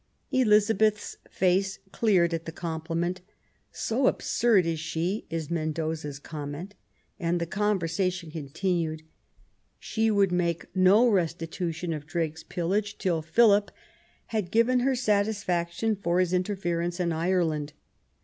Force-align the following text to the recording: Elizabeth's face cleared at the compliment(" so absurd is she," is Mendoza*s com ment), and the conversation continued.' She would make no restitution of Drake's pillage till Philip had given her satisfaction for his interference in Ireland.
Elizabeth's 0.31 1.17
face 1.29 1.77
cleared 1.91 2.33
at 2.33 2.45
the 2.45 2.51
compliment(" 2.51 3.21
so 3.89 4.07
absurd 4.07 4.65
is 4.65 4.79
she," 4.79 5.27
is 5.29 5.51
Mendoza*s 5.51 6.17
com 6.17 6.53
ment), 6.53 6.73
and 7.19 7.39
the 7.39 7.45
conversation 7.45 8.31
continued.' 8.31 9.03
She 9.89 10.09
would 10.09 10.31
make 10.31 10.75
no 10.75 11.07
restitution 11.07 11.93
of 11.93 12.07
Drake's 12.07 12.41
pillage 12.41 12.97
till 12.97 13.21
Philip 13.21 13.69
had 14.33 14.49
given 14.49 14.79
her 14.79 14.95
satisfaction 14.95 15.95
for 15.95 16.19
his 16.19 16.33
interference 16.33 16.99
in 16.99 17.11
Ireland. 17.11 17.73